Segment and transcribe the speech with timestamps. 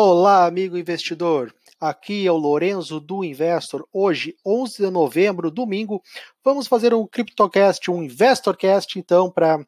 [0.00, 1.52] Olá, amigo investidor.
[1.80, 3.84] Aqui é o Lorenzo do Investor.
[3.92, 6.00] Hoje, 11 de novembro, domingo,
[6.44, 9.58] vamos fazer um CryptoCast, um InvestorCast, então, para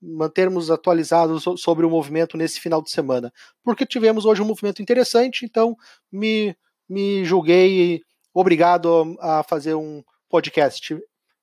[0.00, 3.32] mantermos atualizados sobre o movimento nesse final de semana.
[3.64, 5.76] Porque tivemos hoje um movimento interessante, então
[6.12, 6.56] me,
[6.88, 8.02] me julguei
[8.32, 10.96] obrigado a fazer um podcast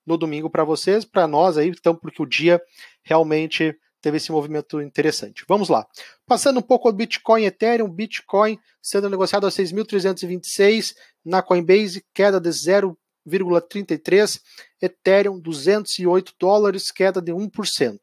[0.06, 2.62] no domingo para vocês, para nós aí, então, porque o dia
[3.04, 5.44] realmente teve esse movimento interessante.
[5.48, 5.86] Vamos lá.
[6.26, 12.50] Passando um pouco ao Bitcoin Ethereum, Bitcoin sendo negociado a 6.326, na Coinbase queda de
[12.50, 14.40] 0,33,
[14.82, 18.00] Ethereum 208 dólares, queda de 1%.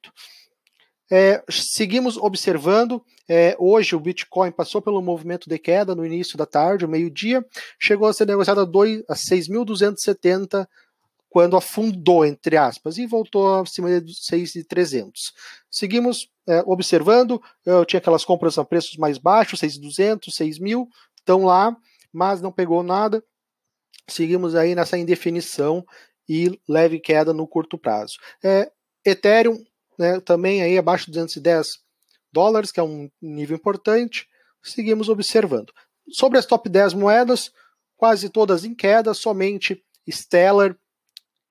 [1.11, 3.03] É, seguimos observando.
[3.29, 7.45] É, hoje o Bitcoin passou pelo movimento de queda no início da tarde, meio-dia,
[7.79, 8.65] chegou a ser negociado a,
[9.13, 10.67] a 6.270
[11.37, 15.35] quando afundou, entre aspas, e voltou acima de 6,300.
[15.71, 20.87] Seguimos é, observando, eu tinha aquelas compras a preços mais baixos, 6,200, 6.000,
[21.19, 21.77] estão lá,
[22.11, 23.23] mas não pegou nada.
[24.09, 25.85] Seguimos aí nessa indefinição
[26.27, 28.17] e leve queda no curto prazo.
[28.43, 28.73] É,
[29.05, 29.63] Ethereum
[29.99, 31.81] né, também aí abaixo de 210
[32.33, 34.27] dólares, que é um nível importante.
[34.63, 35.71] Seguimos observando.
[36.09, 37.53] Sobre as top 10 moedas,
[37.95, 40.75] quase todas em queda, somente Stellar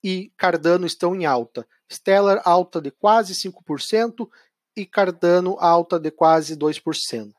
[0.05, 1.67] e Cardano estão em alta.
[1.91, 4.29] Stellar alta de quase 5%
[4.77, 7.33] e Cardano alta de quase 2%.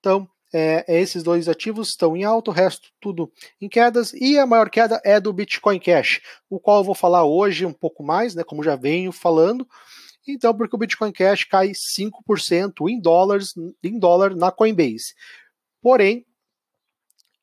[0.00, 4.38] Então, é, é, esses dois ativos estão em alta, o resto tudo em quedas, e
[4.38, 8.02] a maior queda é do Bitcoin Cash, o qual eu vou falar hoje um pouco
[8.02, 9.68] mais, né, como já venho falando.
[10.26, 13.52] Então, porque o Bitcoin Cash cai 5% em dólares,
[13.84, 15.12] em dólar na Coinbase.
[15.82, 16.24] Porém,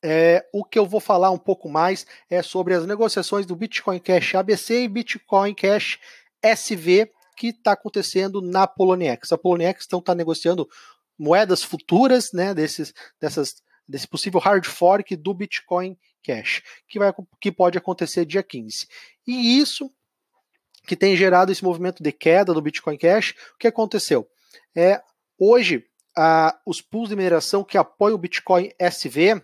[0.02, 3.98] é, o que eu vou falar um pouco mais é sobre as negociações do Bitcoin
[3.98, 5.98] Cash ABC e Bitcoin Cash
[6.42, 9.32] SV que está acontecendo na Poloniex.
[9.32, 10.68] A Poloniex então está negociando
[11.18, 17.50] moedas futuras, né, desses, dessas, desse possível hard fork do Bitcoin Cash, que, vai, que
[17.50, 18.86] pode acontecer dia 15.
[19.26, 19.90] E isso
[20.86, 24.28] que tem gerado esse movimento de queda do Bitcoin Cash, o que aconteceu?
[24.74, 25.00] É,
[25.38, 25.84] hoje,
[26.16, 29.42] a, os pools de mineração que apoiam o Bitcoin SV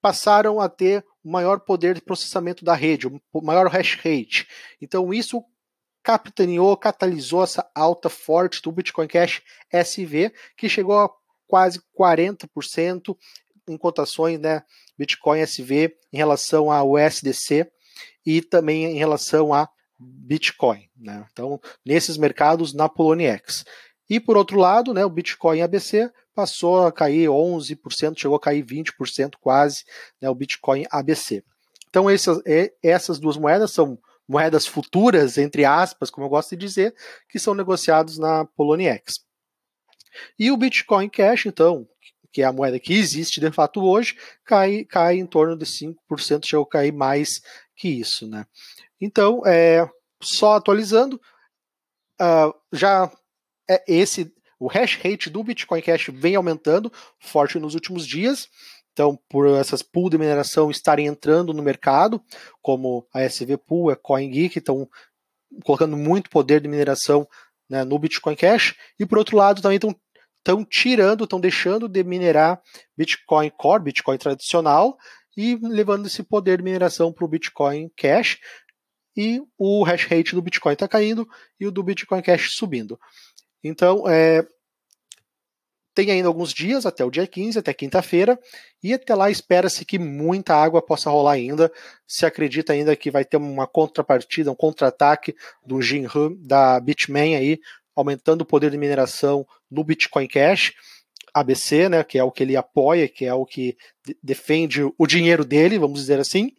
[0.00, 4.46] passaram a ter o maior poder de processamento da rede, o maior hash rate.
[4.80, 5.44] Então isso
[6.02, 11.10] capitaneou, catalisou essa alta forte do Bitcoin Cash SV, que chegou a
[11.46, 13.16] quase 40%
[13.68, 14.62] em cotações, né,
[14.98, 17.70] Bitcoin SV em relação ao USDC
[18.24, 19.68] e também em relação a
[19.98, 21.26] Bitcoin, né?
[21.30, 23.64] Então, nesses mercados na Poloniex.
[24.08, 28.64] E por outro lado, né, o Bitcoin ABC passou a cair 11%, chegou a cair
[28.64, 29.84] 20% quase,
[30.20, 31.44] né, o Bitcoin ABC.
[31.88, 32.40] Então essas,
[32.82, 33.98] essas duas moedas são
[34.28, 36.94] moedas futuras, entre aspas, como eu gosto de dizer,
[37.28, 39.24] que são negociados na Poloniex.
[40.38, 41.88] E o Bitcoin Cash, então,
[42.32, 46.46] que é a moeda que existe de fato hoje, cai, cai em torno de 5%,
[46.46, 47.40] chegou a cair mais
[47.74, 48.28] que isso.
[48.28, 48.46] Né?
[49.00, 49.88] Então, é,
[50.22, 51.20] só atualizando,
[52.20, 53.10] uh, já
[53.68, 58.48] é esse o hash rate do Bitcoin Cash vem aumentando forte nos últimos dias.
[58.92, 62.22] Então, por essas pools de mineração estarem entrando no mercado,
[62.60, 64.88] como a SV Pool, a CoinGeek, estão
[65.64, 67.26] colocando muito poder de mineração
[67.68, 68.74] né, no Bitcoin Cash.
[68.98, 69.96] E por outro lado, também estão
[70.40, 72.60] estão tirando, estão deixando de minerar
[72.96, 74.96] Bitcoin Core, Bitcoin tradicional,
[75.36, 78.38] e levando esse poder de mineração para o Bitcoin Cash.
[79.16, 81.28] E o hash rate do Bitcoin está caindo
[81.58, 82.98] e o do Bitcoin Cash subindo.
[83.62, 84.46] Então, é,
[85.94, 88.38] tem ainda alguns dias, até o dia 15, até quinta-feira,
[88.82, 91.70] e até lá espera-se que muita água possa rolar ainda.
[92.06, 95.34] Se acredita ainda que vai ter uma contrapartida, um contra-ataque
[95.64, 97.60] do Jinhu, da Bitmain aí,
[97.94, 100.72] aumentando o poder de mineração no Bitcoin Cash.
[101.34, 103.76] ABC, né, que é o que ele apoia, que é o que
[104.22, 106.52] defende o dinheiro dele, vamos dizer assim.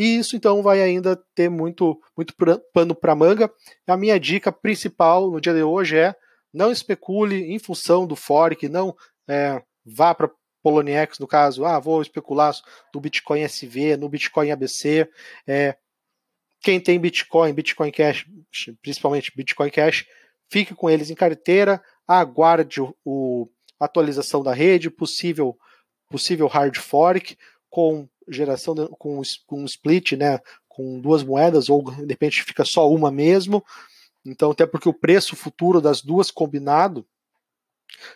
[0.00, 2.34] E isso então vai ainda ter muito, muito
[2.72, 3.52] pano para manga.
[3.86, 6.14] A minha dica principal no dia de hoje é
[6.50, 8.96] não especule em função do fork, não
[9.28, 10.30] é, vá para
[10.62, 12.54] Poloniex, no caso, ah, vou especular
[12.94, 15.06] no Bitcoin SV, no Bitcoin ABC.
[15.46, 15.76] É,
[16.62, 18.24] quem tem Bitcoin, Bitcoin Cash,
[18.80, 20.06] principalmente Bitcoin Cash,
[20.50, 23.48] fique com eles em carteira, aguarde o, o
[23.78, 25.58] atualização da rede, possível
[26.08, 27.36] possível hard fork
[27.68, 32.64] com geração de, com, com um split, né, com duas moedas, ou de repente fica
[32.64, 33.64] só uma mesmo.
[34.24, 37.06] Então, até porque o preço futuro das duas combinado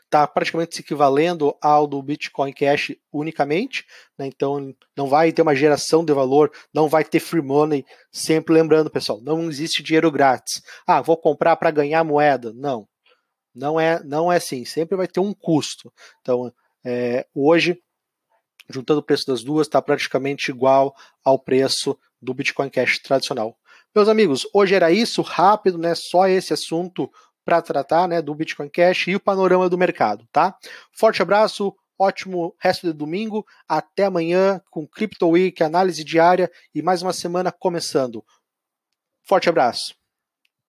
[0.05, 3.85] está praticamente se equivalendo ao do Bitcoin Cash unicamente,
[4.19, 4.27] né?
[4.27, 7.85] então não vai ter uma geração de valor, não vai ter free money.
[8.13, 10.63] Sempre lembrando, pessoal, não existe dinheiro grátis.
[10.87, 12.53] Ah, vou comprar para ganhar moeda.
[12.55, 12.87] Não,
[13.55, 14.65] não é, não é assim.
[14.65, 15.93] Sempre vai ter um custo.
[16.21, 16.53] Então
[16.85, 17.83] é, hoje,
[18.69, 20.95] juntando o preço das duas, está praticamente igual
[21.25, 23.57] ao preço do Bitcoin Cash tradicional.
[23.95, 25.95] Meus amigos, hoje era isso, rápido, né?
[25.95, 27.11] Só esse assunto
[27.45, 30.57] para tratar, né, do Bitcoin Cash e o panorama do mercado, tá?
[30.93, 37.03] Forte abraço, ótimo resto de domingo, até amanhã com Crypto Week, análise diária e mais
[37.03, 38.25] uma semana começando.
[39.23, 39.95] Forte abraço.